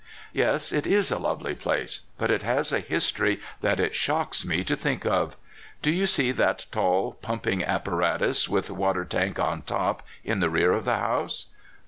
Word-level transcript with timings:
"Yes, 0.33 0.71
it 0.71 0.87
is 0.87 1.11
a 1.11 1.19
lovely 1.19 1.53
place, 1.53 2.01
but 2.17 2.31
it 2.31 2.41
has 2.41 2.71
a 2.71 2.79
history 2.79 3.39
that 3.61 3.79
it 3.79 3.93
shocks 3.93 4.43
me 4.43 4.63
to 4.63 4.75
think 4.75 5.05
of. 5.05 5.37
Do 5.83 5.91
you 5.91 6.07
see 6.07 6.31
that 6.31 6.65
tall 6.71 7.13
pumping 7.21 7.63
apparatus, 7.63 8.49
with 8.49 8.71
water 8.71 9.05
tank 9.05 9.37
on 9.37 9.61
top, 9.61 10.01
in 10.23 10.39
the 10.39 10.49
rear 10.49 10.71
of 10.71 10.85
the 10.85 10.97
house? 10.97 11.51